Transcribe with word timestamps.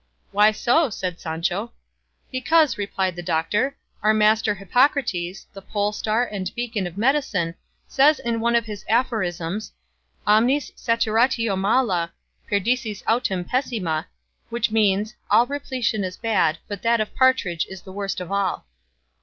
"Why 0.31 0.49
so?" 0.51 0.89
said 0.89 1.19
Sancho. 1.19 1.73
"Because," 2.31 2.75
replied 2.75 3.15
the 3.15 3.21
doctor, 3.21 3.77
"our 4.01 4.15
master 4.15 4.55
Hippocrates, 4.55 5.45
the 5.53 5.61
polestar 5.61 6.25
and 6.25 6.49
beacon 6.55 6.87
of 6.87 6.97
medicine, 6.97 7.53
says 7.87 8.17
in 8.17 8.39
one 8.39 8.55
of 8.55 8.65
his 8.65 8.83
aphorisms 8.89 9.73
omnis 10.25 10.71
saturatio 10.75 11.55
mala, 11.55 12.11
perdicis 12.49 13.03
autem 13.05 13.45
pessima, 13.47 14.07
which 14.49 14.71
means 14.71 15.13
'all 15.29 15.45
repletion 15.45 16.03
is 16.03 16.17
bad, 16.17 16.57
but 16.67 16.81
that 16.81 16.99
of 16.99 17.13
partridge 17.13 17.67
is 17.69 17.83
the 17.83 17.93
worst 17.93 18.19
of 18.19 18.31
all." 18.31 18.65